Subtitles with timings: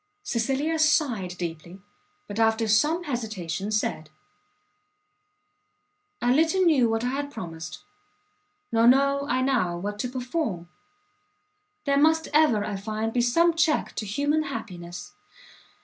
[0.23, 1.79] Cecilia sighed deeply,
[2.27, 4.09] but, after some hesitation, said,
[6.19, 7.83] "I little knew what I had promised,
[8.71, 10.67] nor know I now what to perform!
[11.85, 15.13] there must ever, I find, be some check to human happiness!